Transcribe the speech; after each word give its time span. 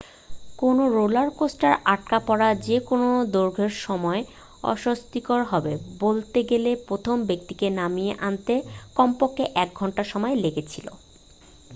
কোনও 0.59 0.83
রোলার 0.95 1.29
কোস্টারে 1.31 1.81
আটকা 1.93 2.17
পড়া 2.27 2.49
যে 2.67 2.77
কোন 2.87 3.01
দৈর্ঘ্যের 3.33 3.73
সময়ই 3.83 4.23
অস্বস্তিকর 4.63 5.41
হবে 5.43 5.73
বলতে 5.99 6.39
গেলে 6.43 6.71
প্রথম 6.87 7.17
ব্যক্তিকে 7.29 7.67
নামিয়ে 7.79 8.13
আনতে 8.21 8.55
কমপক্ষে 8.95 9.43
এক 9.55 9.69
ঘন্টা 9.75 10.03
সময় 10.11 10.35
লেগেছিল 10.43 10.87